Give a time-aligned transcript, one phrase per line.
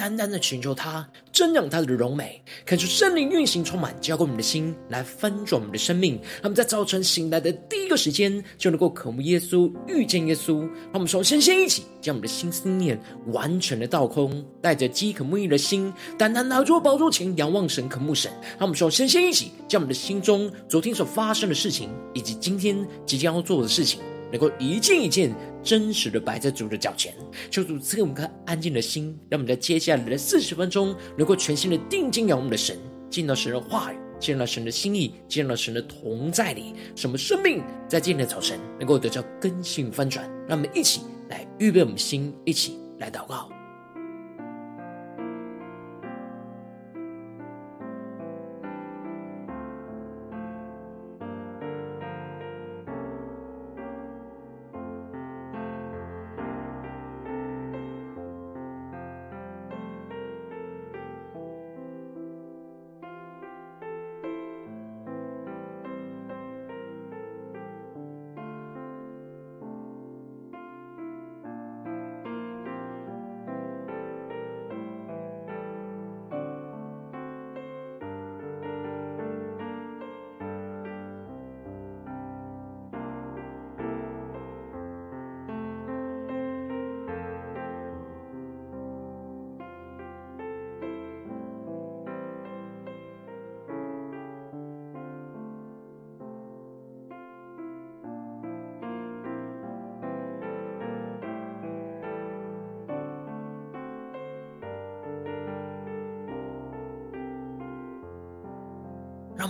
[0.00, 6.14] 单单的寻求他，瞻仰他的荣美，看出圣灵运行充满，浇灌我们的心，来翻转我们的生命。
[6.14, 10.60] 让我们在早晨醒来的第一个时间，就能够渴慕耶稣、遇见耶稣。
[10.60, 18.32] 让我们首先先一起将我们的心思念完全的倒空，带着饥渴慕义的心，单单来到宝座前，仰望神、渴慕神。
[18.58, 18.88] 让我们首。
[18.90, 25.32] 先先一起，将我们的心中昨天所发生的事情，以及今天即将要做的事情，能够一件一件
[25.62, 27.14] 真实的摆在主的脚前。
[27.50, 32.76] 求主赐给我们颗安静的心，让我们在接下来的四十分钟，能够全心的定睛仰望我们的神，
[33.08, 40.28] 见到神的话语，见到神的心意，见到神的同在里，什么生命在今天的早晨能够得到更新翻转。
[40.48, 43.50] 让我们一起来预备我们心，一起来祷告。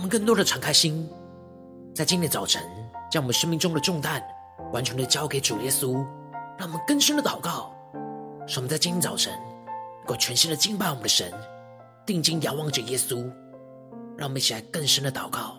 [0.01, 1.07] 我们更多的敞开心，
[1.93, 2.59] 在今天早晨，
[3.11, 4.19] 将我们生命中的重担
[4.73, 6.03] 完全的交给主耶稣。
[6.57, 7.71] 让我们更深的祷告，
[8.47, 9.31] 使我们在今天早晨
[9.99, 11.31] 能够全新的敬拜我们的神，
[12.03, 13.17] 定睛仰望着耶稣。
[14.17, 15.55] 让我们一起来更深的祷告。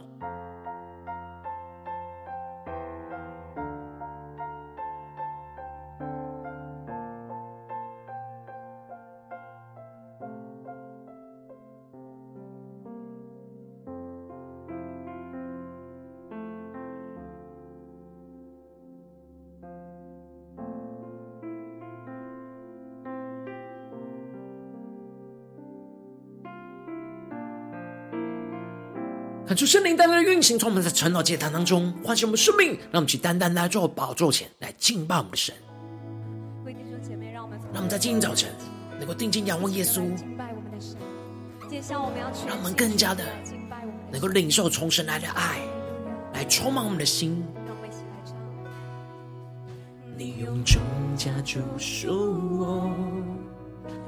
[29.53, 35.55] 看出圣灵带来的运行，从我们在晨祷祭坛当中唤醒我们生命，让我们去单单来到宝座前来敬拜我们的神。
[36.65, 38.49] 弟兄姐妹，让我们让我们在今天早晨
[38.99, 40.97] 能够定睛仰望耶稣，敬拜我们的神。
[41.69, 43.23] 接下来我们要让我们更加的
[44.11, 45.61] 能够领受从神来的爱，
[46.33, 47.45] 来充满我们的心。
[47.67, 48.35] 让我们一起来唱。
[50.17, 50.81] 你用重
[51.15, 52.09] 价救赎
[52.59, 52.91] 我，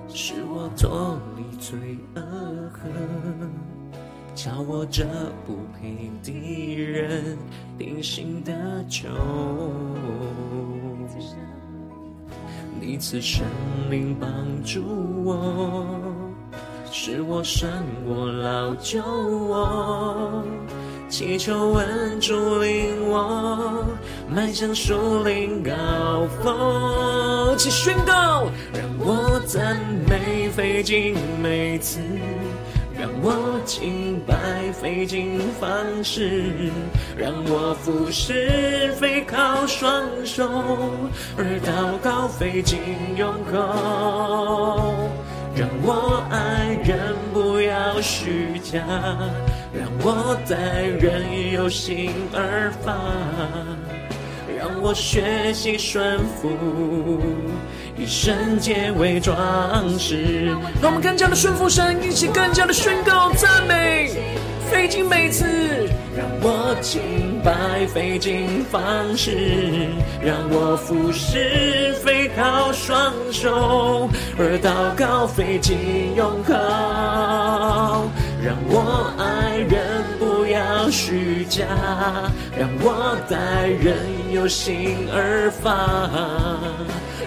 [0.08, 2.22] 使我脱离罪恶
[2.72, 3.52] 恨。
[4.34, 5.04] 叫我这
[5.46, 7.38] 不配的人
[7.78, 8.52] 定心得
[8.88, 9.08] 救，
[12.80, 13.44] 你赐生
[13.88, 14.28] 命帮
[14.64, 14.82] 助
[15.24, 15.86] 我，
[16.90, 17.70] 使我胜
[18.04, 20.42] 过老旧我，
[21.08, 23.86] 祈求恩主领我
[24.28, 25.72] 迈向树林高
[26.42, 29.76] 峰，起宣告，让我赞
[30.08, 32.00] 美费尽每次。
[33.04, 34.34] 让我清白
[34.72, 35.68] 费尽方
[36.02, 36.70] 式，
[37.14, 40.48] 让我服侍非靠双手，
[41.36, 42.78] 而祷告费尽
[43.14, 45.10] 用口。
[45.54, 48.80] 让我爱人不要虚假，
[49.70, 52.94] 让我待人有心而发，
[54.64, 56.48] 让我学习顺服。
[57.98, 59.36] 以圣洁为装
[59.98, 60.46] 饰，
[60.80, 64.10] 让我们更加的顺服神，一起更加的宣告赞美，
[64.70, 65.44] 费尽每次，
[66.16, 67.02] 让我敬
[67.44, 68.82] 拜费尽方
[69.14, 69.90] 式，
[70.24, 74.08] 让我服侍飞靠双手，
[74.38, 75.76] 而祷告费尽
[76.16, 76.54] 用口，
[78.42, 79.93] 让我爱人
[80.94, 81.64] 虚假，
[82.56, 83.96] 让我待人
[84.30, 86.08] 有心而发。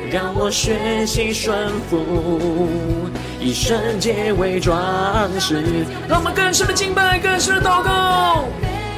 [0.10, 2.70] 让我学习顺服，
[3.42, 4.80] 以圣洁为装
[5.38, 5.62] 饰。
[6.08, 8.46] 让我们更深的敬拜，更深的祷告，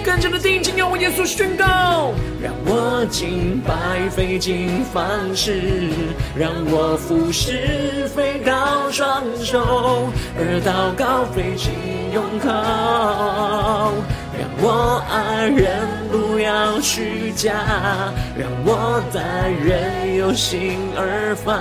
[0.06, 5.04] 更加的定睛仰望耶稣宣告，让我敬拜费尽方
[5.36, 5.90] 式，
[6.38, 11.74] 让我服侍费高双手，而祷告费尽
[12.14, 12.54] 用口，
[14.40, 17.52] 让我爱人不要虚假，
[18.38, 21.52] 让我待人有心而发。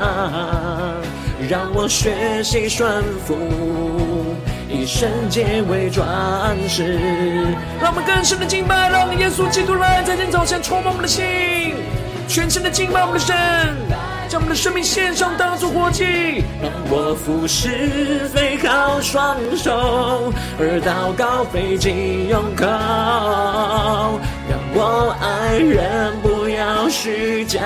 [1.49, 3.37] 让我学习顺服，
[4.69, 6.07] 以圣洁为装
[6.69, 7.01] 饰。
[7.81, 11.75] 让我们更深的敬拜，让我们耶稣基督来在今天早晨充满我们的心，
[12.29, 13.35] 全心的敬拜我们的神，
[14.39, 16.45] 将我们的生命献上当作活祭。
[16.63, 22.65] 让我服侍费靠双手，而祷告费尽用口。
[24.49, 27.59] 让我爱人不要虚假。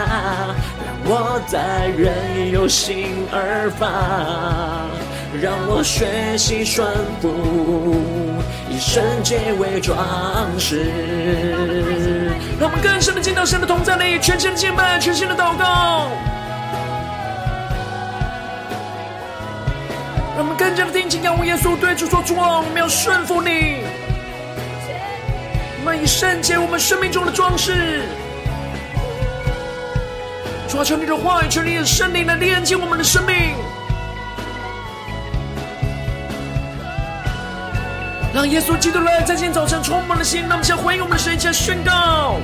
[1.05, 4.89] 让我待人有心而发，
[5.43, 6.89] 让我学习顺
[7.21, 8.01] 服，
[8.71, 9.99] 以圣洁为装
[10.59, 10.91] 饰。
[12.59, 16.09] 让我们更深的进到神的同在里，全心的敬拜，全心的祷告。
[20.43, 23.77] 我们更加的定睛仰望耶稣，对主说：主啊，我们要顺服你，
[25.79, 28.03] 我们以圣洁我们生命中的装饰。
[30.69, 33.37] 抓求你的话语，求你的圣灵来连接我们的生命，
[38.35, 40.41] 让耶稣基督来在今天早晨充满了心。
[40.41, 42.41] 让我们先回应我们的神，先宣告：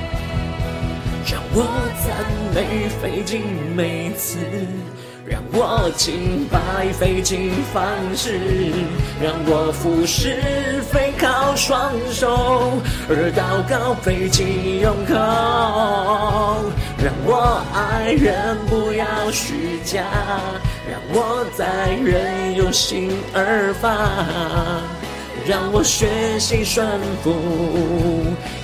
[1.29, 1.67] 让我
[2.07, 2.15] 赞
[2.55, 3.43] 美费尽
[3.75, 4.37] 每次。
[5.29, 7.85] 让我敬拜费尽方
[8.15, 8.39] 式，
[9.21, 15.13] 让我服侍费靠双手，而祷告费尽用口。
[16.97, 20.03] 让我爱人不要虚假，
[20.89, 24.09] 让我待人有心而发。
[25.47, 26.07] 让我学
[26.39, 26.87] 习顺
[27.23, 27.33] 服，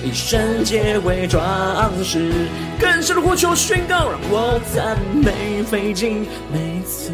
[0.06, 1.42] 以圣洁为装
[2.04, 2.30] 饰。
[2.78, 7.10] 更深的呼求宣告，让我赞美费尽每次，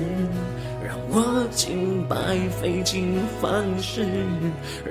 [0.86, 2.16] 让我敬拜
[2.60, 4.06] 费尽方式，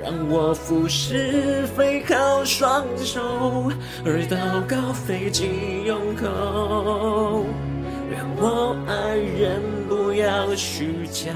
[0.02, 3.70] 让我服侍费靠双手，
[4.04, 7.46] 而祷告费尽用口。
[8.10, 11.32] 让我爱人不要虚假，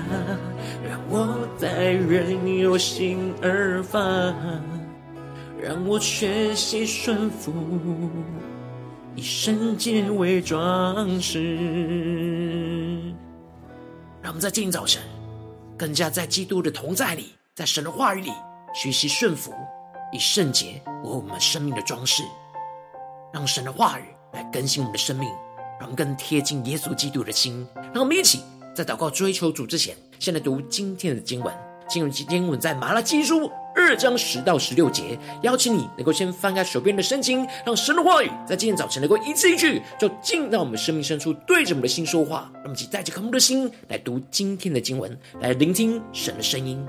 [0.86, 4.00] 让我待人有心而发，
[5.66, 7.52] 让我学习顺服，
[9.16, 13.12] 以圣洁为装饰。
[14.22, 15.02] 让我们在今天早晨，
[15.76, 18.30] 更加在基督的同在里，在神的话语里
[18.72, 19.52] 学习顺服，
[20.12, 22.22] 以圣洁为我们生命的装饰，
[23.32, 24.04] 让神的话语
[24.34, 25.28] 来更新我们的生命。
[25.80, 28.40] 让我们更贴近耶稣基督的心，让我们一起
[28.72, 31.52] 在祷告追求主之前，先来读今天的经文。
[31.88, 35.18] 今日经文在马拉基书二章十到十六节。
[35.42, 42.50] 邀请你能够先翻开手边的圣经，让神的话语在今天早晨能够一字一句，就进到我们生命深处，对着我们的心说话。
[42.54, 46.84] 让我们一起带着渴慕的心来读今天的经文，来聆听神的声音。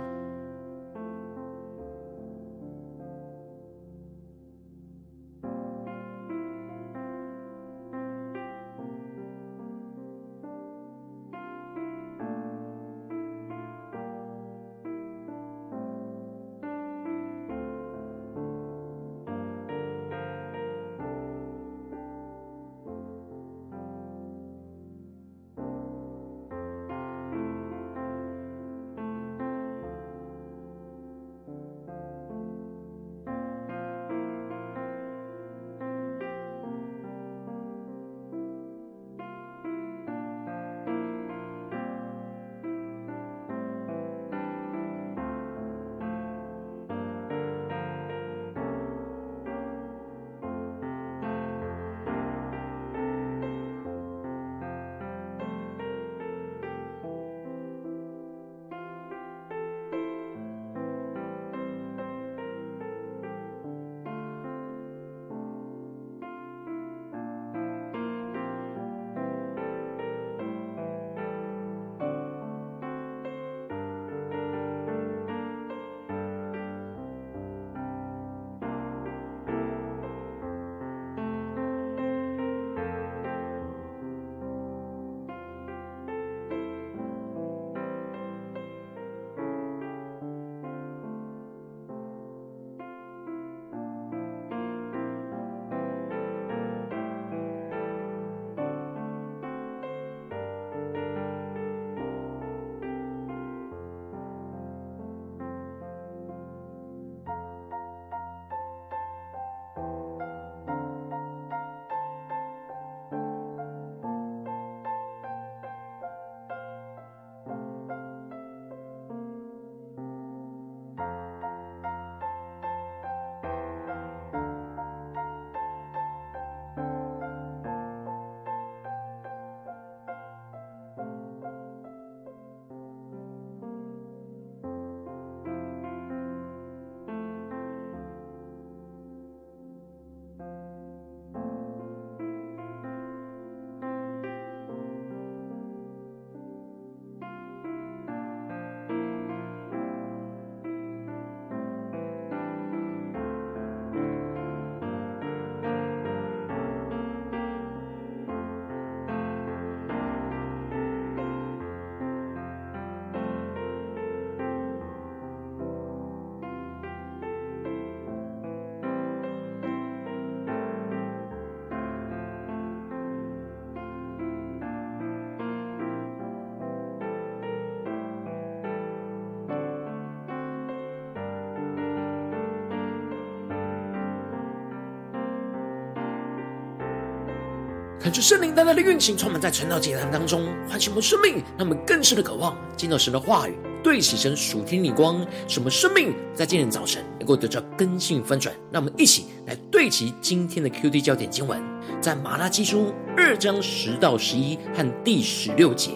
[187.99, 198.53] 看出圣灵单单的运行，充满在晨祷祭坛当中，唤醒我们生命，让我们更深的渴望见到神的话语，对齐神属天灵光，什么生命在今天早晨能够得到更新翻转。
[198.71, 201.59] 让我们一起来对齐今天的 QD 焦点经文，
[201.99, 205.91] 在马拉基书二章十到十一和第十六节。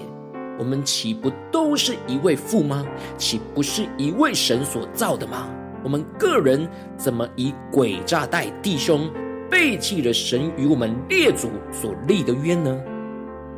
[0.58, 2.86] 我们岂不都是一位父吗？
[3.18, 5.48] 岂不是一位神所造的吗？
[5.84, 6.68] 我们个人
[6.98, 9.10] 怎么以诡诈待弟兄？
[9.52, 12.74] 背弃了神与我们列祖所立的约呢？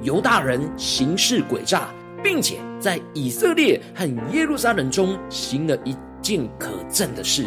[0.02, 1.88] 犹大人行事诡诈，
[2.24, 7.46] 并且在以色列和耶路撒冷中行了一件可憎的事，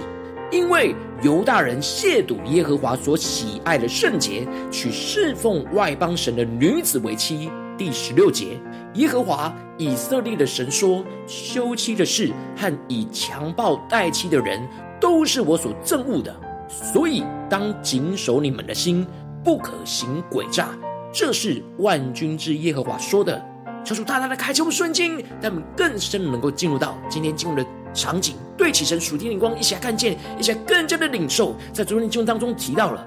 [0.52, 7.50] 因为犹大人亵渎耶和华所喜爱的圣洁，娶侍奉外邦神的女子为妻。
[7.76, 8.58] 第十六节，
[8.94, 14.66] 耶和华以色列的神说：休妻的事和以强暴待妻的人，
[15.00, 16.34] 都是我所憎恶的。
[16.68, 19.06] 所以，当谨守你们的心，
[19.44, 20.68] 不可行诡诈。
[21.12, 23.42] 这是万军之耶和华说的。
[23.84, 31.54] 求主大大的开启我们瞬间，让我们更深的能够进入到今天经文的场景，对起神属天灵光，一起来看见，一起来更加的领受。
[31.72, 33.06] 在昨天经文当中提到了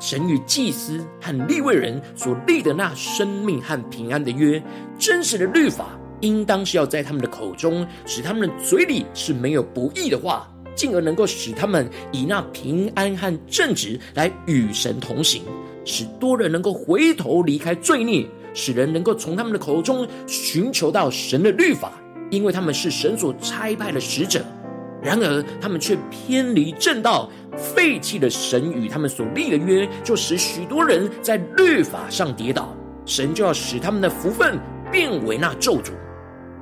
[0.00, 4.62] 神与祭司和立位人所立的那生命和平安的约，
[4.98, 5.88] 真实的律法，
[6.20, 10.48] 应当是要在他们的口中，使他们的嘴里是没有不义的话。
[10.78, 15.42] 进而能够使他们以那平安和正直来与神同行，
[15.84, 21.92] 使多人能够回头离开罪孽，使人能够从他们的口中寻求到神的律法，
[22.30, 24.40] 因为他们是神所差派的使者。
[25.02, 32.72] 然而他们却偏离正道，废弃了神与他们所立的约，就使许多人在律法上跌倒，
[33.04, 34.56] 神就要使他们的福分
[34.92, 35.90] 变为那咒诅。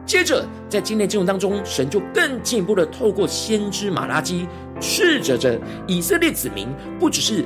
[0.07, 4.47] 接着，在今天经文当中，神就更进一步的透过先知马拉基，
[4.81, 7.45] 斥责着以色列子民，不只是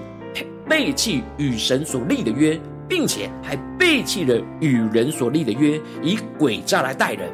[0.69, 7.31] 背弃与神所立的约，并且还背弃了与人所立的约，以诡诈来待人，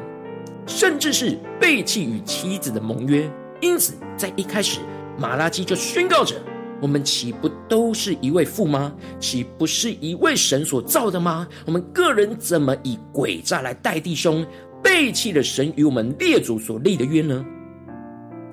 [0.65, 3.29] 甚至是背弃与妻子的盟约。
[3.59, 4.79] 因此，在一开始，
[5.17, 6.35] 马拉基就宣告着：
[6.81, 8.93] 我们岂不都是一位父吗？
[9.19, 11.45] 岂不是一位神所造的吗？
[11.65, 14.45] 我们个人怎么以诡诈来待弟兄？
[14.87, 17.45] 背弃了神与我们列祖所立的约呢？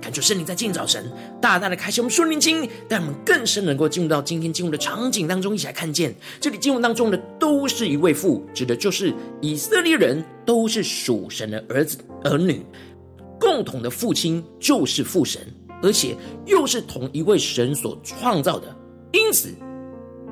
[0.03, 1.09] 感觉圣灵在今早晨
[1.41, 12.61] 大大的开启我们属灵经，带我们更深能够进入到今天进入的场景当中，一起来看见这里经文当中的都是一位父，指的就是以色列人都是属神的儿子儿女，
[13.39, 15.41] 共同的父亲就是父神，
[15.85, 18.77] 而且又是同一位神所创造的，
[19.13, 19.55] 因此。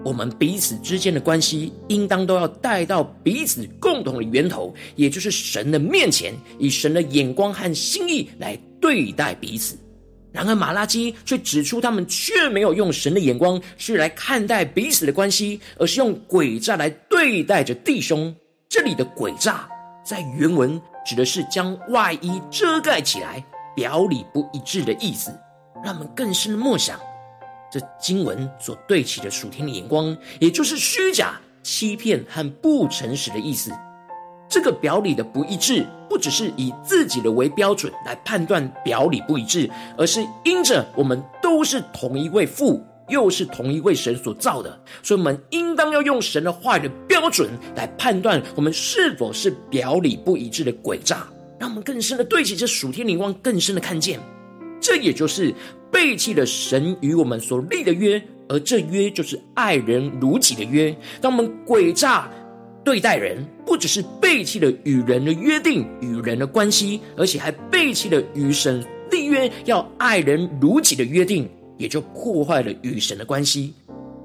[0.05, 9.79] 我们彼此之间的关系，应当都要带到彼此共同的源头，也就是神的面前，以神的眼光和心意来对待彼此。
[10.33, 18.35] 然而，马拉基却指出，他们却没有用神的眼光去来看待彼此的关系，而是用诡诈来对待着弟兄。
[18.69, 19.69] 这里的诡诈，
[20.05, 23.45] 在原文指的是将外衣遮盖起来，
[23.77, 25.31] 表里不一致的意思。
[25.85, 26.99] 让我们更深的默想。
[27.73, 33.73] 这经文所对齐的属天的眼光，也就是虚假、欺骗和不诚实的意思。
[34.47, 51.27] 这个表里的不一致，不只是以自己的为标准来判断表里不一致，而是因着我们都是同一位父，又是同一位神所造的，所以我们应当要用神的话语的标准来判断我们是否是表里不一致的诡诈，
[51.59, 54.21] 让我们更深的对齐这属天灵光，更深的看见。
[54.83, 55.55] 这也就是
[55.93, 60.93] 背弃了神与我们所立的约，而这约就是爱人如己的约。
[61.21, 62.29] 当我们诡诈
[62.83, 73.73] 对待人，不只是背弃了与人的约定、与人的关系，而且还背弃了与神立约要爱人如己的约定，也就破坏了与神的关系。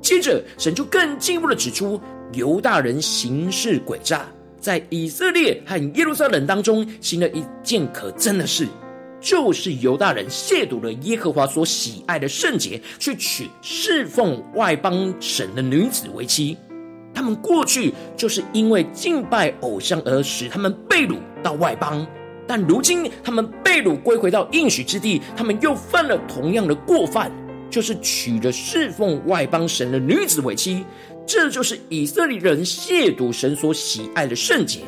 [0.02, 2.00] 接着，神就更进一步的指出，
[2.34, 4.26] 犹大人行事诡诈，
[4.60, 8.66] 在以色列和耶路撒冷当中行了一件可憎的事。
[9.20, 16.58] 就是犹大人亵渎了耶和华所喜爱的圣洁，去娶侍奉外邦神的女子为妻。
[17.14, 22.06] 他们过去就是因为敬拜偶像而使他们被掳到外邦，
[22.46, 27.32] 但如今他们被掳归回到应许之地，他们又犯了同样的过犯，
[27.72, 30.86] 就是娶了侍奉外邦神的女子为妻。
[31.26, 34.82] 这就是以色列人亵渎神所喜爱的圣洁。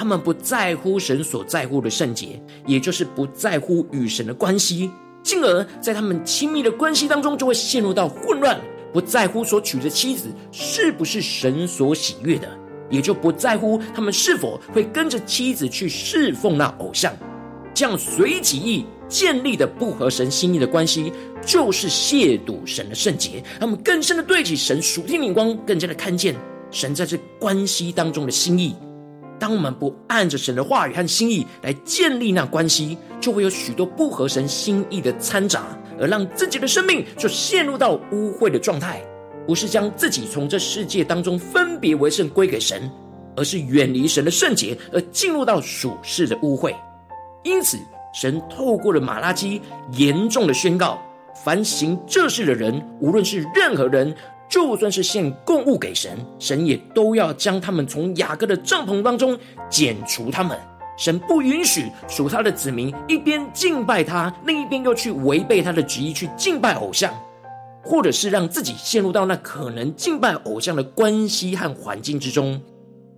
[0.00, 4.90] 他们不在乎神所在乎的圣洁，也就是不在乎与神的关系，
[5.22, 8.58] 进而在他们亲密的关系当中就会陷入到混乱，
[8.94, 12.48] 不在乎所娶的妻子是不是神所喜悦的，
[12.88, 17.14] 也就不在乎他们是否会跟着妻子去侍奉那偶像，
[17.74, 21.12] 这样随己意建立的不合神心意的关系，
[21.44, 23.44] 就是亵渎神的圣洁。
[23.60, 26.34] 他们更深的对起神属天灵光，更加的看见
[26.70, 28.74] 神在这关系当中的心意。
[29.40, 39.02] 当我们不按着神的话语和心意来建立那关系，就会有许多不合神心意的掺杂，而让自己的生命就陷入到污秽的状态。
[39.46, 42.88] 不是将自己从这世界当中分别为圣归给神，
[43.34, 46.72] 而是远离神的圣洁，而进入到属世的污秽。
[47.42, 47.78] 因此，
[48.12, 49.60] 神透过了马拉基
[49.92, 51.00] 严重的宣告：
[51.44, 54.14] 凡行这事的人，无论是任何人。
[54.50, 59.38] 就算是献供物给神，神也都要将他们从雅各的帐篷当中
[59.70, 60.58] 剪除他们。
[60.98, 67.14] 神不允许属他的子民一边敬拜他，另一边又去违背他的旨意去敬拜偶像，
[67.82, 72.60] 或者是让自己陷入到那可能敬拜偶像的关系和环境之中，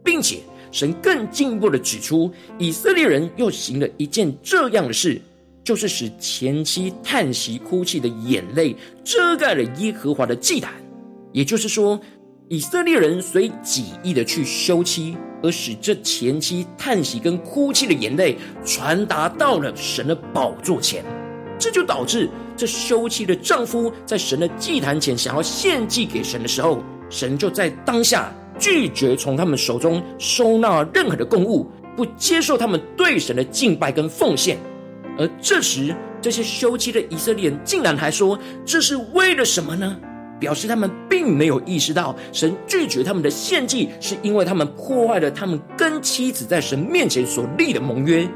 [0.04, 0.38] 并且
[0.70, 5.20] 神更进一步的指出，以色列人又行了一件这样的事，
[5.64, 10.72] 就是使前妻叹息哭泣的眼泪遮盖了耶和华的祭坛。
[11.32, 11.98] 也就是说，
[12.48, 21.04] 以色列人随己意的去休妻，而使这前妻叹息跟哭泣的眼泪传达到了神的宝座前，
[21.58, 34.58] 这就导致这休妻的丈夫在神的祭坛前想要献祭给神的时候，神就在当下拒绝从他们手中收纳任何的供物，不接受他们对神的敬拜跟奉献。
[35.18, 39.96] 而这时，这些休妻的以色列人竟然还说：“这是为了什么呢？”
[40.42, 48.28] 表示他们并没有意识到，神拒绝他们的献祭，是因为他们破坏了他们跟妻子在神面前所立的盟约。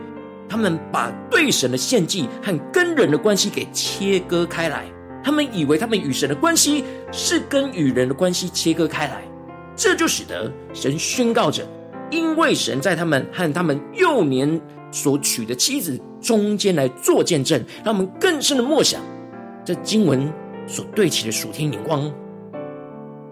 [0.49, 4.85] 他们把对神的献祭和跟人的关系给切割开来。
[5.25, 9.25] 他们以为他们与神的关系是跟与人的关系切割开来，
[9.75, 11.67] 这就使得神宣告着：
[12.09, 14.61] 因为神在他们和他们幼年
[14.93, 19.03] 所娶的妻子中间来做见证，让我们更深的默想
[19.65, 20.33] 这经文。
[20.67, 22.13] 所对齐的属天眼光，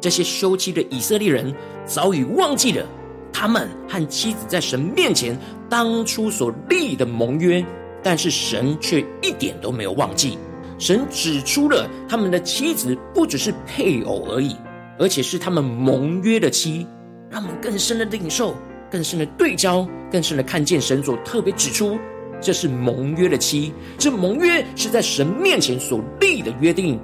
[0.00, 2.86] 这些休妻的以色列人早已忘记了
[3.32, 7.64] 他们和妻子在神面前当初所立的盟约，
[8.02, 10.38] 但是神却一点都没有忘记。
[10.78, 14.56] 神指出了他们的妻子不只是配偶而已，
[14.98, 16.86] 而且是他们盟约的妻，
[17.30, 18.54] 让我们更深的领受、
[18.90, 21.98] 更深的对焦、更深的看见神所特别指出，
[22.40, 27.00] 这是盟约的妻，这盟约是在神面前所立的约定。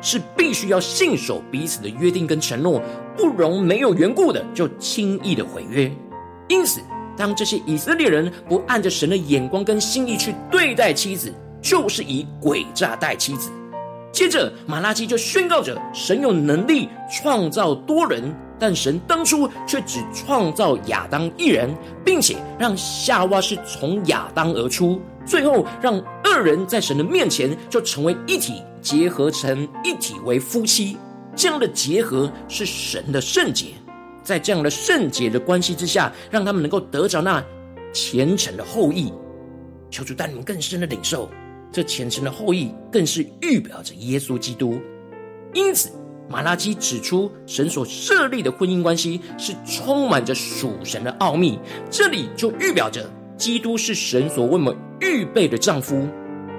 [0.00, 2.82] 是必须要信守彼此的约定跟承诺，
[3.16, 5.90] 不容没有缘故的就轻易的毁约。
[6.48, 6.80] 因此，
[7.16, 11.32] 当这些以色列人不按着神的眼光跟心意去对待妻子，
[11.62, 13.50] 就是以诡诈待妻子。
[14.12, 21.72] 接着，马拉基就宣告着：神有能力创造多人，但神当初却只创造亚当一人，
[22.04, 28.60] 并且让夏娃是从亚当而出，最后让二人在神的面前就成为一体。
[28.80, 30.96] 结合成一体为夫妻，
[31.36, 33.68] 这样的结合是神的圣洁，
[34.22, 37.44] 在这样的圣洁的关系之下，让他们能够得着那
[37.92, 39.12] 虔诚的后裔。
[39.90, 41.28] 求主带你们更深的领受，
[41.72, 44.80] 这虔诚的后裔更是预表着耶稣基督。
[45.52, 45.90] 因此，
[46.28, 51.58] 马拉基指出，神所设立的婚姻关系是充满着属神的奥秘，
[51.90, 56.08] 这里就预表着基督是神所为我们预备的丈夫。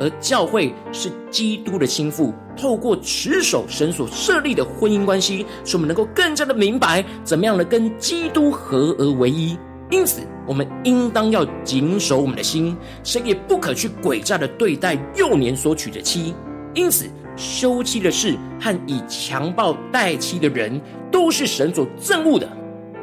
[0.02, 9.56] 而教会是基督的心腹，透过持守神所设立的婚姻关系，使我们能够更加的明白怎么样的跟基督合而为一。
[9.92, 16.34] 因此，我们应当要谨守我们的心，谁也不可去诡诈的对待幼年所娶的妻。
[16.74, 22.50] 因此，休妻的事和以强暴待妻的人，都是神所憎恶的。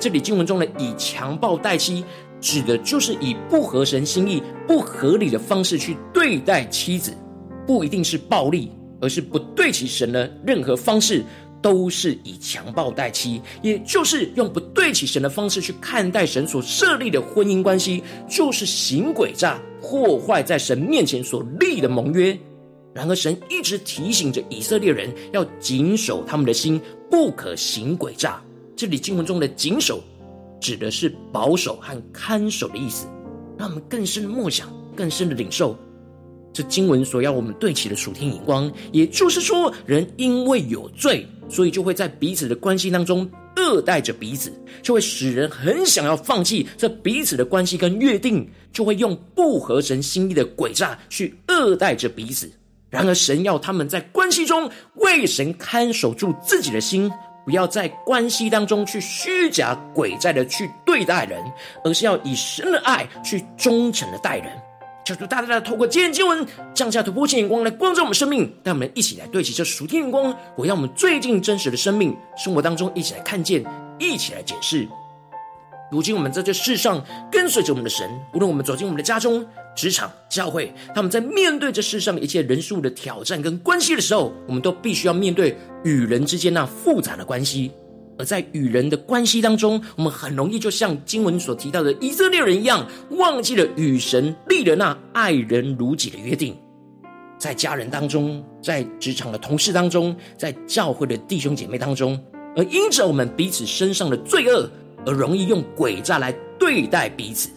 [0.01, 2.05] 这里经文中的以强暴待妻。
[2.41, 7.13] 指的就是以不合神心意、不合理的方式去对待妻子，
[7.67, 8.71] 不一定是暴力，
[9.01, 11.25] 而是不对其神的任何方式，
[11.61, 22.39] 都是以强暴待妻，也就是用不对其神的方式去看待神所设立的婚姻关系，就是行诡诈，破坏在神面前所立的盟约。
[22.95, 28.43] 然而，神一直提醒着以色列人要谨守他们的心，不可行诡诈。
[28.75, 30.01] 这里经文中的谨守。
[30.61, 33.07] 指的是保守和看守的意思，
[33.59, 35.77] 让我们更深的默想，更深的领受
[36.53, 38.71] 这经文所要我们对齐的属天眼光。
[38.93, 52.51] 也就是说，人因为有罪，所以就会在彼此的关系当中恶待着彼此，就会使人很想要放弃这彼此的关系跟约定，就会用不合神心意的诡诈去恶待着彼此。
[52.91, 57.11] 然而，神要他们在关系中为神看守住自己的心。
[57.49, 61.43] 不要在关系当中去虚假诡诈的去对待人，
[61.83, 64.53] 而是要以神的爱去忠诚的待人。
[65.03, 73.65] 求主大大的透过今天经文降下突破性眼光来光照我们生命，让我们一起来对齐这属天眼光，我要我们最近真实的生命生活当中一起来看见，
[73.99, 74.87] 一起来解释。
[75.91, 87.71] 如今我们在这世上跟随着我们的神，无论我们走进我们的家中、职场、教会，他们在面对这世上一切人数的挑战跟关系的时候，我们都必须要面对与人之间那复杂的关系。
[88.19, 96.55] 而在与人的关系当中，我们很容易就像经文所提到的以色列人一样，忘记了与神立了那爱人如己的约定。
[97.39, 102.21] 在家人当中，在职场的同事当中，在教会的弟兄姐妹当中，
[102.57, 104.69] 而因着我们彼此身上的罪恶，
[105.09, 107.49] 而容易用诡诈来对待彼此。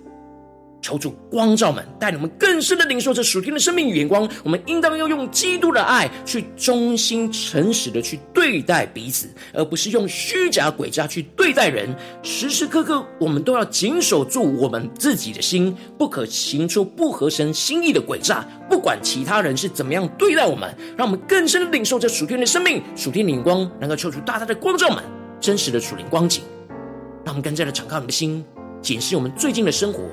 [0.81, 4.27] 求主光照们，带领我们更深的领受这属天的生命与眼光。
[4.43, 11.95] 我们应当要用基督的爱去忠心诚实的去对待彼此，而不是用虚假诡诈去对待人。
[12.23, 18.43] 时时刻刻，我们都要谨守住我们自己的心，不可行出不合神心意的诡诈。
[18.67, 25.03] 不管其他人是怎么样对待我们，让我们更深的领受这属天的生命、属天的眼光，能够求主大大的光照们
[25.39, 26.43] 真实的属灵光景。
[27.23, 28.43] 让我们更加的敞开我们的心，
[28.81, 30.03] 检视我们最近的生活。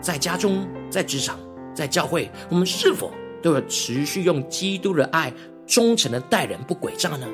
[0.00, 1.38] 在家中，在职场，
[1.74, 3.10] 在教会，我们是否
[3.42, 5.32] 都要持续用基督的爱，
[5.66, 7.26] 忠诚的待人，不诡诈呢？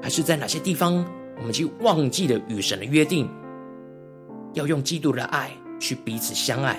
[0.00, 1.04] 还是在哪些地方，
[1.38, 3.28] 我们就忘记了与神的约定，
[4.54, 6.78] 要用基督的爱去彼此相爱，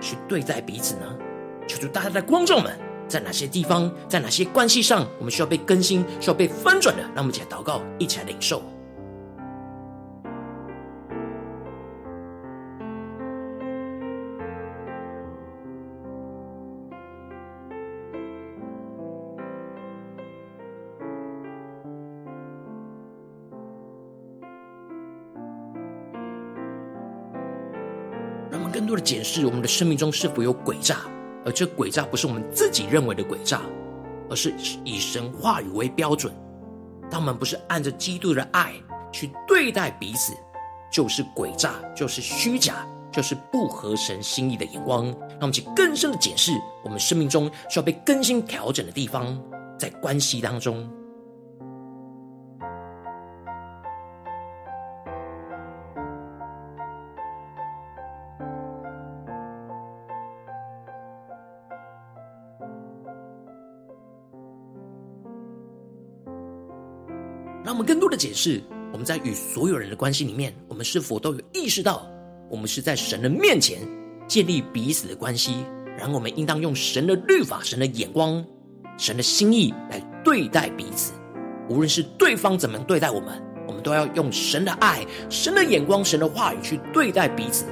[0.00, 1.18] 去对待彼此呢？
[1.66, 2.78] 求主大家的观众们，
[3.08, 7.02] 在哪些地方，在哪些关系上，我们需要被更新，需要被翻转的？
[7.14, 8.62] 让我们一起来祷告，一起来领受。
[29.10, 30.98] 检视我们的生命中是否有诡诈，
[31.44, 33.60] 而这诡诈不是我们自己认为的诡诈，
[34.28, 36.32] 而是以神话语为标准。
[37.10, 38.72] 当我们不是按着基督的爱
[39.10, 40.32] 去对待彼此，
[40.92, 45.06] 就是诡诈，就是虚假，就是不合神心意的眼光。
[45.06, 46.52] 让我们去更深的检视
[46.84, 49.36] 我们生命中需要被更新调整的地方，
[49.76, 50.88] 在关系当中。
[67.90, 72.06] 更多的解释，我们在与所有人的关系里面，我们是否都有意识到，
[72.48, 73.80] 我们是在神的面前
[74.28, 75.64] 建立彼此的关系。
[75.98, 78.44] 然后我们应当用神的律法、神的眼光、
[78.96, 81.12] 神的心意来对待彼此。
[81.68, 87.64] 无论是对方怎么对待我们，我们都要用神的爱、神的眼光、神的话语去对待彼此。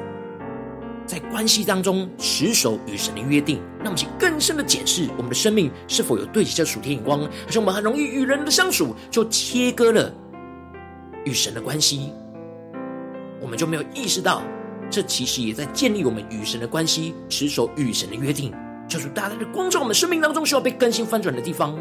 [1.09, 10.13] 在关系当中持守与神的约定，那么请更深的检视我们的生命是否有对齐这属天眼光，还是我们很容易与人的相处就切割了
[11.25, 12.13] 与神的关系，
[13.41, 14.43] 我们就没有意识到，
[14.91, 18.53] 这其实也在建立我们与神的关系，持守与神的约定，
[18.87, 21.75] 就是大大的光照我们生命当中需要被更新翻转的地方。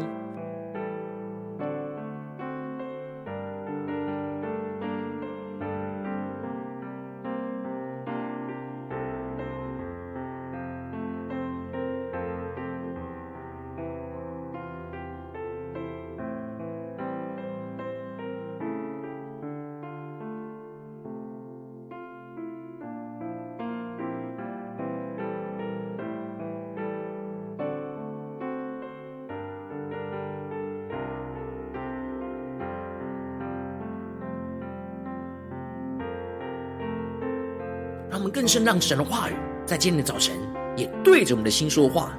[38.48, 39.34] 更深让神的话语
[39.66, 40.34] 在今天的早晨
[40.74, 42.16] 也对着我们的心说话，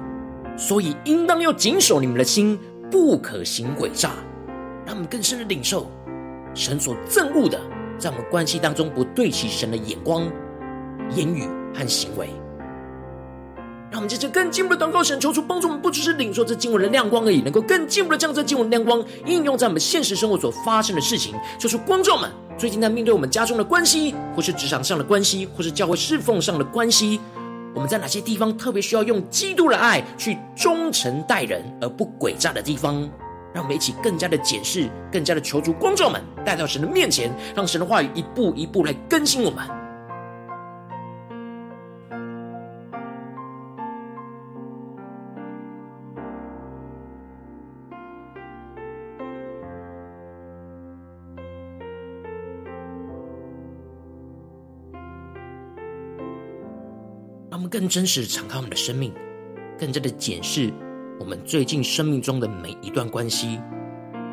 [0.56, 2.56] 所以应当要谨守你们的心，
[2.88, 4.10] 不可行诡诈。
[4.86, 5.90] 让我们更深的领受
[6.54, 7.60] 神所憎恶的，
[7.98, 10.30] 在我们关系当中不对齐神的眼光、
[11.16, 12.28] 言语和行为。
[13.90, 21.34] 让我们接着更进一步的祷告，神求主帮助我们，不只是领受这经文的亮光而已，能够更进一步的将这经文的亮光应用在我们现实生活所发生的事情。
[21.58, 22.30] 求主光照们。
[22.60, 27.18] 最近在面对我们家中的关系，或是职场上的关系，或是教会侍奉上的关系，
[27.74, 32.96] 我们在哪些地方特别需要用基督的爱去忠诚待人，而不诡诈的地方？
[33.54, 39.79] 让我们一起更加的检视，更加的求助光照们带到神的面前，让神的话语一步一步来更新我们。
[57.70, 59.14] 更真实敞开我们的生命，
[59.78, 60.72] 更加的检视
[61.20, 63.60] 我们最近生命中的每一段关系。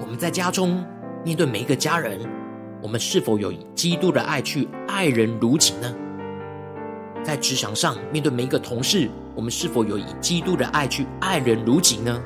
[0.01, 0.83] 我们在家中
[1.23, 2.19] 面对每一个家人，
[2.81, 5.95] 我们是否有以基督的爱去爱人如己呢？
[7.23, 12.19] 在职场上面对每一个同事，我们是否有以基督的爱去爱人如己呢？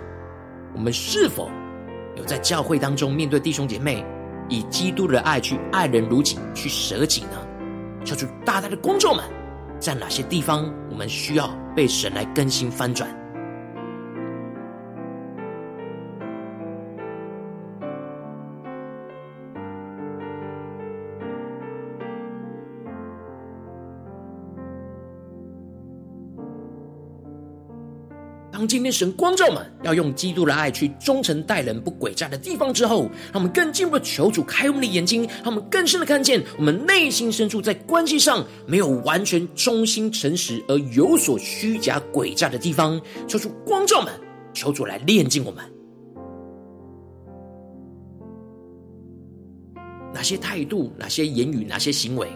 [0.74, 1.52] 我们是否
[2.15, 4.06] 有在教会当中面对弟兄姐妹，
[4.47, 7.47] 以基督的爱去爱人如己，去舍己呢？
[8.06, 9.26] 求主大大的工作们，
[9.78, 13.20] 在哪些地方我们需要被神来更新翻转？
[28.62, 43.02] 当今天神光照们要用基督的爱去忠诚待人、不诡诈的地方之后，让我们更进一步求主开我们的眼睛，让我们更深的看见我们内心深处在关系上没有完全忠心诚实而有所虚假诡诈的地方。
[43.28, 44.13] 求主光照们，
[44.54, 45.65] 求主来炼净我们。
[50.13, 52.28] 哪些态度、哪些言语、哪些行为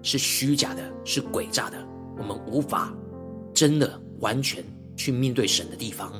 [0.00, 1.76] 是虚假的、是诡诈的？
[2.16, 2.90] 我们无法
[3.52, 4.64] 真的完全。
[5.02, 6.12] 去面对神的地方，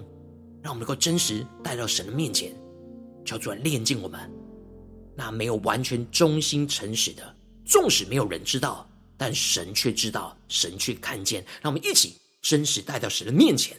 [0.61, 2.53] 让我们能够真实带到神的面前，
[3.25, 4.19] 叫做炼净我们。
[5.15, 7.23] 那没有完全忠心诚实的，
[7.65, 8.85] 纵使没有人知道，
[9.17, 11.45] 但神却知道，神却看见。
[11.63, 13.77] 让我们一起真实带到神的面前。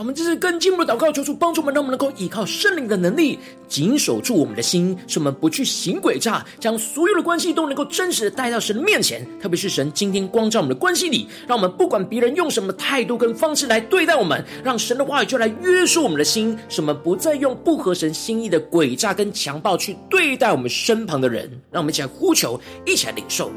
[0.00, 9.28] 我们这是更进一步的祷告，求主帮助我们，让我们能够依靠圣灵的能力，紧守住我们的心，使我们不去行诡诈，将所有的关系都能够真实的带到神的面前。
[9.38, 21.42] 特别是神今天光照我们的关系里，让我们不管别人用什么态度跟方式来对待我们，让神的话语就来约束我们的心，使我们不再用不合神心意的诡诈跟强暴去对待我们身旁的人。
[21.70, 23.52] 让我们一起来呼求，一起来领受。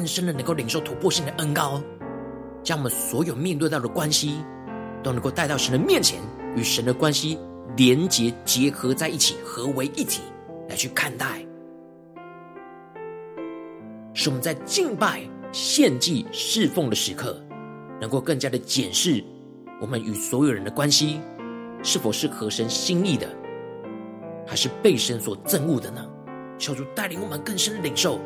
[0.00, 1.78] 更深的能够领受突破性的恩膏，
[2.62, 4.42] 将我们所有面对到的关系，
[5.02, 6.18] 都能够带到神的面前，
[6.56, 7.38] 与神的关系
[7.76, 10.22] 连结结合在一起，合为一体
[10.70, 11.44] 来去看待，
[14.14, 15.20] 使我们在敬拜、
[15.52, 17.38] 献祭、侍奉的时刻，
[18.00, 19.22] 能够更加的检视
[19.82, 21.20] 我们与所有人的关系，
[21.82, 23.28] 是否是合神心意的，
[24.46, 26.02] 还是被神所憎恶的呢？
[26.56, 28.18] 求主带领我们更深的领受。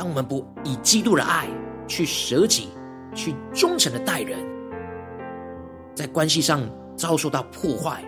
[0.00, 1.46] 当我们不以基督的爱
[1.86, 2.70] 去舍己、
[3.14, 4.38] 去忠诚的待人，
[5.94, 6.62] 在关系上
[6.96, 8.02] 遭受到破坏，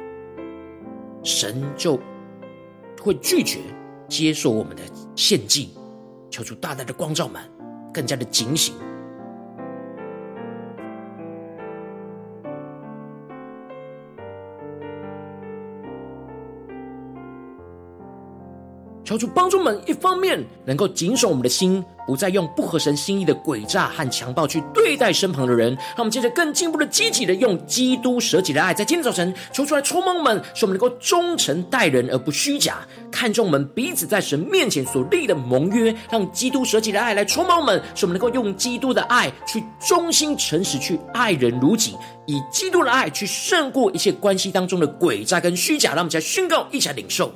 [1.23, 2.01] 神就
[3.03, 3.59] 会拒绝
[4.09, 4.83] 接受我们的
[5.15, 5.75] 献祭。
[6.31, 7.43] 求主大大的光照们，
[7.93, 8.75] 更加的警醒。
[19.13, 25.75] 求主帮助我们，一方面能够谨守我们的心，不再用不合神心意的诡诈和强暴去对待身旁的人。
[25.75, 32.79] 让我们接着更进一步的、积极的用基督舍己的爱，在今天早晨求出来充满我们，使我们能够忠诚待人而不虚假，
[33.11, 35.95] 看重我们彼此在神面前所立的盟约。
[36.11, 41.95] 让基督舍己的爱来充满我们，使我们能够用基督的爱去忠心诚实去爱人如己，
[42.27, 45.91] 以基督的爱去胜过一切关系当中的诡诈跟虚假。
[45.91, 47.31] 让我们再宣告，一起来领受。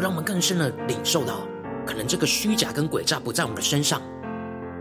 [0.00, 1.46] 让我们更深的领受到，
[1.86, 4.00] 可能这个虚假跟诡诈不在我们的身上，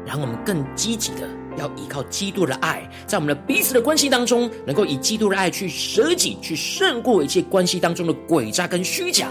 [0.06, 1.28] 然后我们更积极的
[1.58, 9.28] 要依靠基督的爱，在我们的彼此的关系当中，能够以基督的爱去舍己，去胜过一切关系当中的诡诈跟虚假，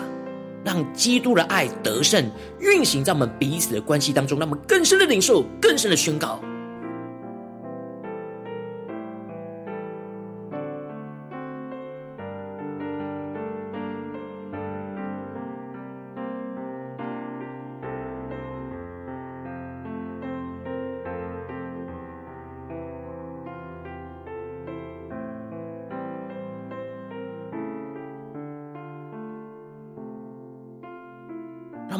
[0.64, 6.40] 让基督的爱得胜运行在我们彼此的关系当中，让我们更深的领受，更深的宣告。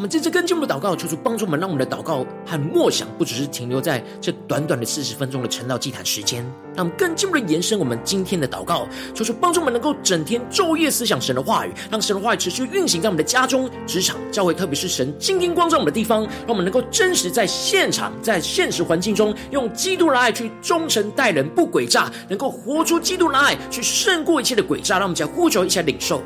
[0.09, 6.43] 们这次跟进我们的祷告，求主帮助我们，让我们的祷告和默想不只是停留在这短短的四十分钟的晨祷祭坛时间，
[6.75, 24.97] 让我们更进一步的延伸我们今天的祷告，求主帮助我们能够整天昼夜思想神的话语，让神的话语持续运行在我们的家中、职场、教会，特别是神今天光照我们的地方，让我们能够真实在现场、在现实环境中，用基督的爱去忠诚待人，不诡诈，能够活出基督的爱，去胜过一切的诡诈。
[24.97, 26.21] 让我们再呼求一下领受。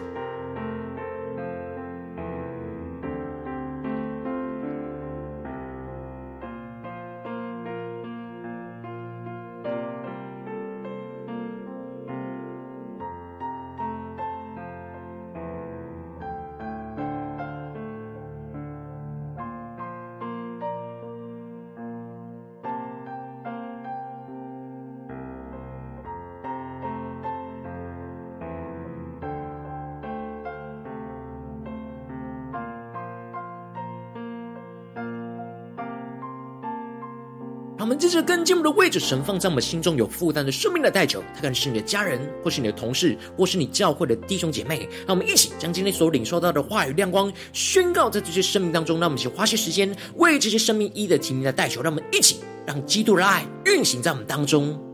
[37.83, 44.87] 我们接着跟进我们的位置，神放在我们心中有负担的生命的代求，他可能是你的家人，或是你的同事，或是你教会的弟兄姐妹。
[45.05, 49.01] 让我们一起将今天所领受到的话语亮光宣告在这些生命当中。
[49.01, 51.81] 让我们一起花些时间为这些生命一一的提名的代求。
[51.81, 54.92] 让我们一起让基督的爱运行在我们当中。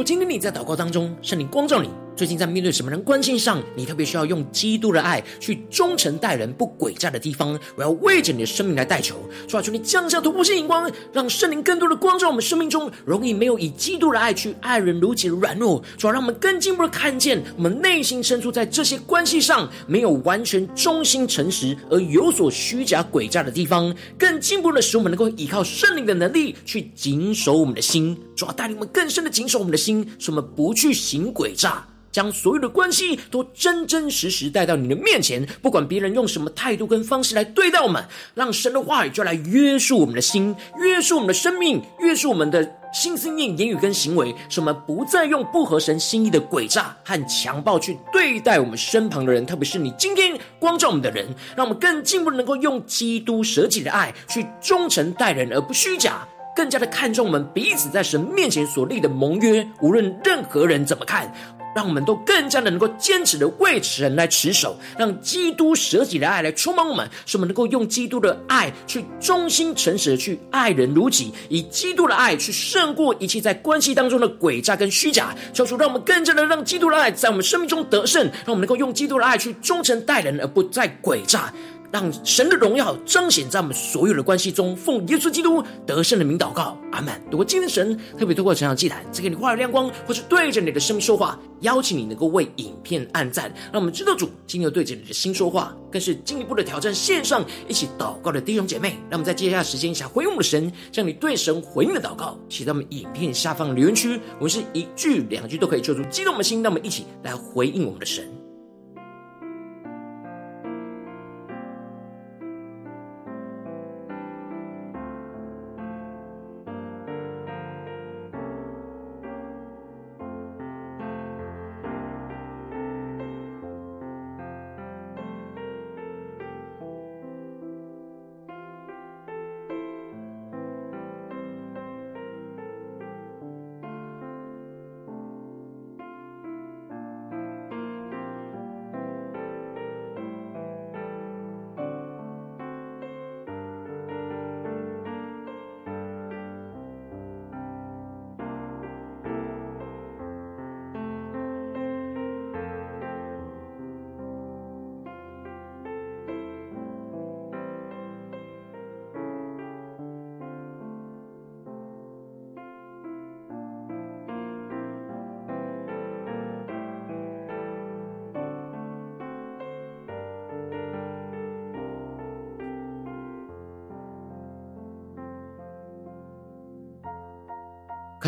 [0.00, 29.90] 果今天你在祷告当中，圣灵光照你，最近在面对什么人关系上，你特别需要用基督的爱去忠诚待人、不诡诈的地方，我要为着你的生命来代求，主啊，求你降下突破性眼光，让圣灵更多的光照我们生命中容易没有以基督的爱去爱人如己的软弱，主啊，让我们更进一步的看见我们内心深处在这些关系上没有完全忠心诚实而有所虚假诡诈的地方，更进一步的使我们能够依靠圣灵的能力去谨守我们的心，主啊，带领我们更深的谨守我们的心。
[29.90, 35.44] 心，使我们不去行诡诈，将所有的关系都真真实实带到你的面前。
[35.60, 51.26] 不管别人用什么态度跟方式来对待我们，让神的话语就来 约束我们的心，约束我们的生命，约束我们的心思念、言语跟行为，使我们不再用不合神心意的诡诈和强暴去对待我们身旁的人，特别是你今天光照我们的人，
[51.56, 56.28] 让我们更进一步能够用基督舍己的爱去忠诚待人，而不虚假。
[56.60, 61.32] 更加的看重我们彼此在神面前所立的盟约，无论任何人怎么看，
[61.74, 75.34] 让我们都更加的能够坚持的为神来持守，让基督舍己的爱来充满我们，使我们能够用基督的爱去忠心诚实的去爱人如己，以基督的爱去胜过一切在关系当中的诡诈跟虚假。
[75.54, 81.50] 求主让我们更加的让基督的爱在我们生命中得胜，让我们能够用基督的爱去忠诚待人，而不再诡诈。
[81.92, 87.20] 让神的荣耀彰显在我们所有的关系中，奉耶稣基督得胜的名祷告，阿门。
[87.30, 98.90] 如果今天神特别透过成长祭坛赐给你话语亮光，或是对着你的生命说话，邀请你能够为影片按赞，让我们知道主今天又对着你的心说话，更是进一步的挑战线上一起祷告的弟兄姐妹。
[99.10, 108.39] 让我们在接下来时间想回应我们的神，向你对神回应的祷告写在我们影片下方留言区，我们是一句两句都可以做出激动的心，让我们一起来回应我们的神。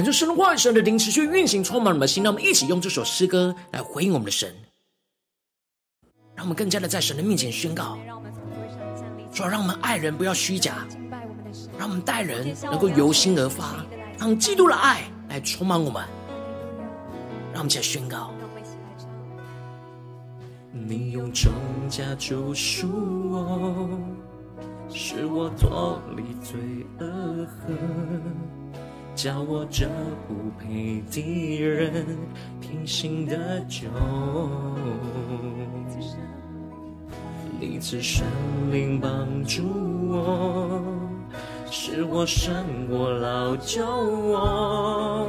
[0.02, 2.24] 恳求神的话语、神的灵持续运行，充满我们的心。
[2.24, 4.52] 让我们一起用这首诗歌来回应我们的神，
[6.34, 7.96] 让我们更加的在神的面前宣告：
[9.32, 10.84] 说，让我们爱人不要虚假，
[11.78, 13.86] 让我们待人能够由心而发，
[14.18, 16.02] 让基督的爱来充满我们。
[17.52, 18.32] 让我们一起来宣告。
[20.72, 21.52] 你用重
[21.88, 22.88] 价救赎
[23.30, 23.88] 我，
[24.92, 26.58] 使我脱离罪
[26.98, 27.72] 恶河，
[29.14, 29.86] 叫我这
[30.26, 32.06] 不配的人
[32.60, 33.86] 平心的酒。
[37.60, 38.24] 你赐神
[38.72, 39.62] 灵帮助
[40.10, 40.82] 我，
[41.70, 42.52] 使我胜
[42.88, 45.28] 过老旧我。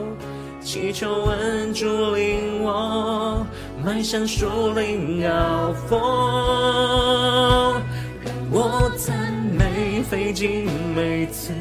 [0.62, 3.46] 祈求恩主领我，
[3.84, 6.00] 迈向树林高峰，
[8.24, 10.66] 让我赞美费尽
[10.96, 11.54] 每次，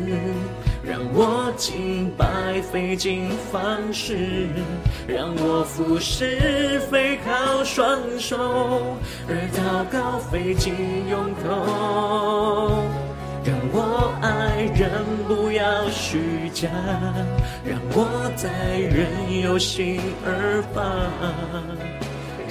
[0.92, 4.46] 让我敬拜费尽方式，
[5.08, 8.36] 让我服侍非靠双手，
[9.26, 10.74] 而祷告费尽
[11.08, 12.84] 用口。
[13.42, 14.90] 让我爱人
[15.26, 16.68] 不要虚假，
[17.64, 20.84] 让我在人有心而发，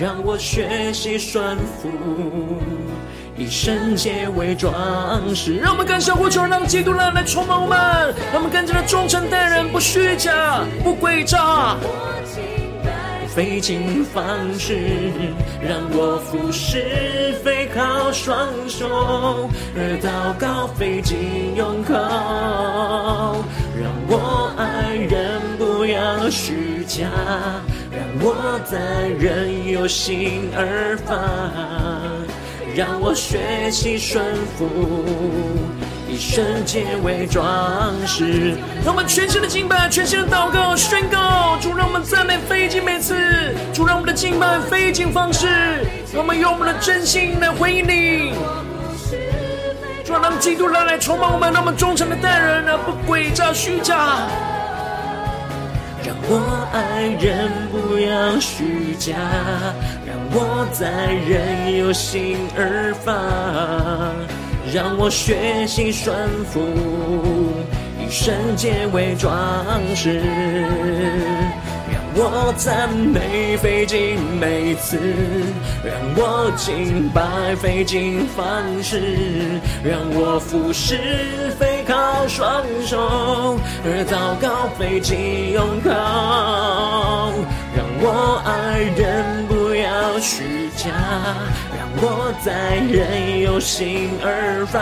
[0.04, 1.92] 让我学习顺服，
[3.42, 4.74] 以圣洁为装
[5.34, 5.56] 饰。
[5.56, 7.78] 让我们更深呼求，让基督来来充满我们，
[8.32, 11.76] 让我们更加的忠诚待人，不虚假，不诡诈。
[13.34, 14.24] 费尽方
[14.60, 14.78] 式，
[15.66, 21.94] 让我服侍，非靠双手，而祷告费尽用口，
[23.80, 27.08] 让我爱人不要虚假，
[27.90, 31.16] 让我在人有心而发，
[32.76, 34.24] 让我学习顺
[34.58, 34.68] 服。
[36.08, 43.16] 以圣洁为装饰，让我们全新的敬拜，全新的祷告，宣告主，让我们赞美费尽每次，
[43.74, 45.48] 主，让我们的敬拜费尽方式，
[46.14, 48.34] 让我们用我们的真心来回应你。
[50.04, 54.28] 主，让基督来来充满我们，让我们忠诚的待人，而不诡诈虚假。
[56.04, 59.16] 让我爱人不要虚假，
[60.06, 63.12] 让我在人有心而发。
[64.74, 66.62] 让我学习顺服，
[68.00, 69.32] 以圣洁为装
[69.96, 70.22] 饰。
[72.14, 75.00] 我赞美费尽每次，
[75.84, 78.44] 让我敬拜费尽方
[78.84, 79.00] 式，
[79.84, 85.90] 让我服侍非靠双手，而祷告费尽用口。
[87.74, 90.90] 让我爱人不要虚假。
[91.78, 94.80] 让我在人有心而发，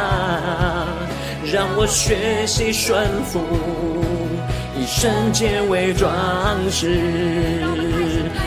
[1.52, 3.40] 让我学习顺服，
[4.90, 6.12] 圣洁为装
[6.72, 7.62] 饰。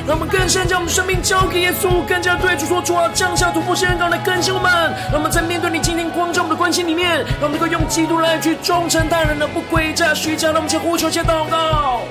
[0.05, 4.69] 让我们更深将我们生命交给耶稣，更加对主说：主啊，降下突破性恩膏来更新我们。
[5.13, 10.49] 让我们在面对你今天光照我们的关系里面，让我们能够用基督来去忠诚待人的，不诡诈虚假。
[10.49, 12.02] 让我们先呼求，先祷告。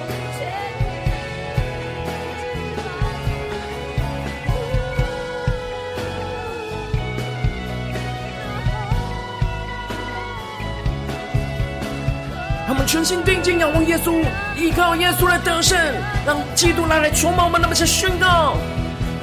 [13.01, 14.23] 全心定睛仰望耶稣，
[14.55, 15.75] 依靠耶稣来得胜，
[16.23, 17.59] 让基督来来充满我们。
[17.59, 18.55] 那么，先宣告：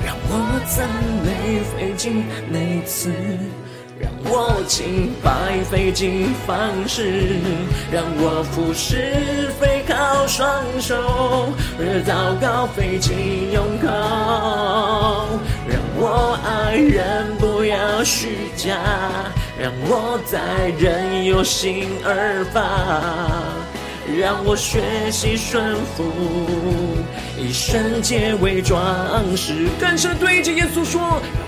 [0.05, 0.89] 让我赞
[1.23, 3.13] 美费尽每次，
[4.01, 6.59] 让我敬拜费尽方
[6.89, 7.37] 式，
[7.93, 10.97] 让我服侍非靠双手，
[11.79, 18.77] 而祷告费尽用口，让我爱人不要虚假。
[19.61, 22.63] 让我在人有心而发，
[24.17, 26.05] 让我学习顺服，
[27.37, 29.69] 以圣洁为装饰。
[29.79, 31.01] 更深对着耶稣说：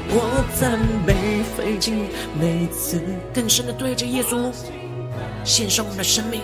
[0.09, 2.09] 让我赞美费尽
[2.39, 3.01] 每次。
[3.33, 4.53] 更深的对着耶稣
[5.45, 6.43] 献上我们的生命，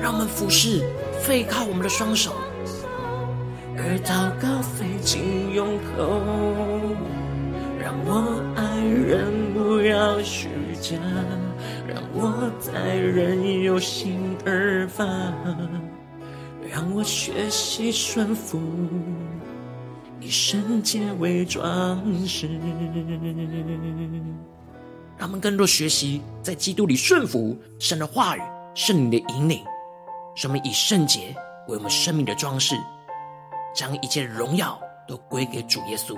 [0.00, 0.82] 让我们俯视，
[1.26, 2.32] 背靠我们的双手，
[3.76, 6.22] 而祷告费尽用口，
[7.82, 9.48] 让我爱人。
[9.54, 10.48] 不要虚
[10.80, 10.96] 假，
[11.88, 15.06] 让我在人有心而发，
[16.70, 18.60] 让我学习顺服，
[20.20, 22.46] 以圣洁为装饰。
[25.16, 28.42] 让我们更多学习在基督里顺服神的话语、
[28.74, 29.64] 圣灵的引领，
[30.34, 31.34] 使我们以圣洁
[31.68, 32.76] 为我们生命的装饰，
[33.74, 34.78] 将一切荣耀
[35.08, 36.14] 都归给主耶稣。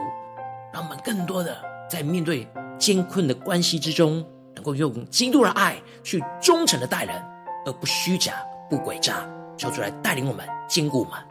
[0.73, 1.57] 让我们更多的
[1.89, 2.45] 在面对。
[2.81, 4.25] 艰困的关系之中，
[4.61, 7.17] 能够用基督的爱去忠诚的待人，
[7.65, 8.35] 而不虚假、
[8.69, 9.27] 不诡诈。
[9.57, 11.30] 求主来带领我们，坚固我们。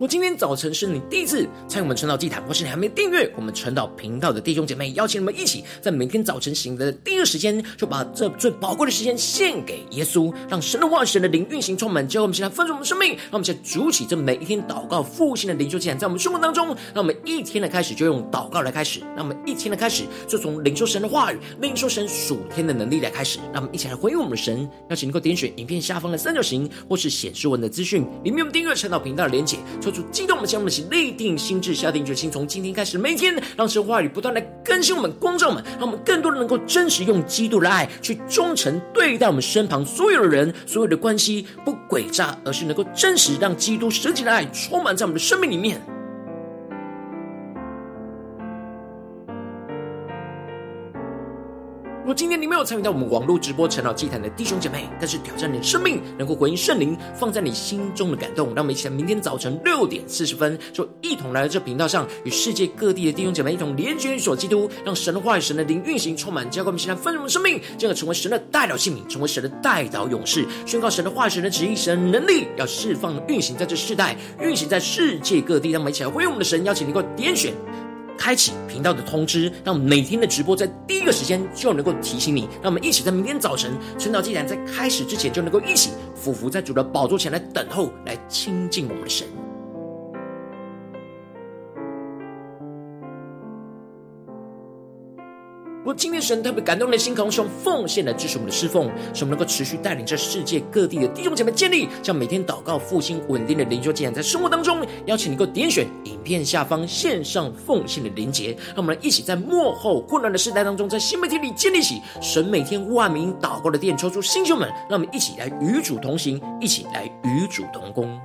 [0.00, 24.66] 我今天早晨是你第一次参与我们晨祷祭坛，或是你还没订阅我们晨祷频道的弟兄姐妹，邀请你们一起在每天早晨醒来的第一个时间，就把这最宝贵的时间献给耶稣，让神的话、神的灵运行充满，教会我们现在分盛我们生命，让我们现在筑起这每一天祷告复兴的灵修祭坛，在我们生活当中，让我们一天的开始就用祷告来开始，让我们一天的开始就从领受神的话语、领受神属天的能力来开始，让我们一起来回应我们的神。
[24.88, 29.58] 邀请你能够点选影片下方的三角形，或是显示文的资讯，里面有订阅晨祷频道的连结。
[29.90, 45.80] 出激动我们，将我们的心立定心智，下定决心，从今天开始，每天让神话语不断来更新我们、光照我们，让我们更多的能够真实用基督的爱去忠诚对待我们身旁所有的人、所有的关系，不诡诈，而是能够真实让基督实际的爱充满在我们的生命里面。
[52.10, 75.70] 如果今天你没有参与到我们网络直播晨祷祭坛的弟兄姐妹，但是挑战你的生命，能够回应圣灵放在你心中的感动，让我们一起在明天早晨六点四十分，就一同来到这频道上，与世界各地的弟兄姐妹一同连接、与所基督，让神的话语、神的灵运行充满，教灌我们现在丰盛的生命，进而成为神的代表性命，成为神的代祷勇士，宣告神的话语、神的旨意、神的能力，要释放、运行在这世代，运行在世界各地。
[75.70, 77.54] 让我们一起来回应我们的神，邀请你给我点选。
[78.20, 82.42] 开启频道的通知，让我们每天的直播在第一个时间就能够提醒你。
[82.62, 89.26] 让我们一起在明天早晨晨祷祭坛在开始之前，就能够一起俯伏在主的宝座前来等候，来亲近我们的神。
[95.82, 118.20] 若今天神特别感动的心，渴望用奉献来支持我们的侍奉，使我们能够持续带领着世界各地的弟兄姐妹建立，将每天祷告复兴稳定的灵修进展，在生活当中，邀请你能够点选影片下方线上奉献的连结，让我们一起在幕后混乱的时代当中，在新媒体里建立起神每天万名祷告的殿，抽出弟兄们，让我们一起来与主同行，一起来与主同工。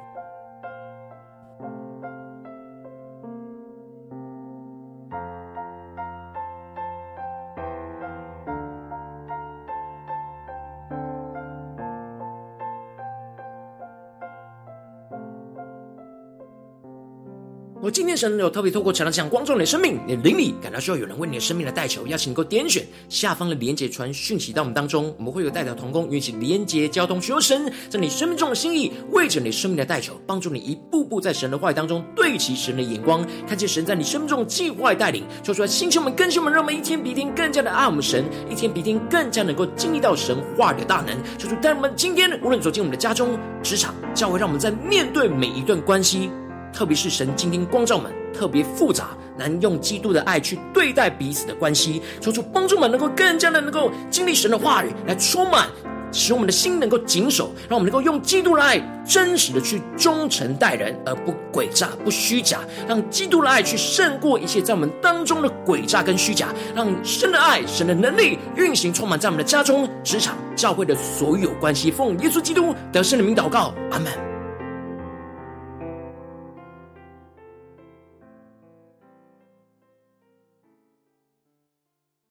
[18.16, 46.30] 神有特别透过晨祷这样光照你的生命，你的灵里感到需要有人为你的生命来代求，邀请你够点选下方的连结传讯息到我们当中，我们会有代表同工，与其连结交通，求神在你生命中的心意，为着你生命的代求，帮助你一步步在神的话语当中对齐神的眼光，看见神在你生命中的计划带领，说出来，星球们、更新们，让我们一天比一天更加的爱我们神，一天比一天更加能够经历到神话语的大能，说出带我们今天无论走进我们的家中、职场、教会，让我们在面对每一段关系。
[46.76, 55.70] 特别是神今天光照们特别复杂，难用基督的爱去对待彼此的关系，求主帮助们能够更加的能够经历神的话语来充满。
[56.12, 71.92] 使我们的心能够谨守，让我们能够用基督的爱真实的去忠诚待人，而不诡诈、不虚假，让基督的爱去胜过一切在我们当中的诡诈跟虚假，让神的爱、神的能力运行充满在我们的家中、职场、教会的所有关系。
[71.92, 74.35] 奉耶稣基督得胜的名祷告，阿门。